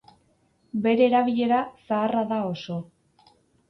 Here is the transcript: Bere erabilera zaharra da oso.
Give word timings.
Bere 0.85 1.05
erabilera 1.09 1.61
zaharra 1.87 2.27
da 2.35 2.43
oso. 2.51 2.85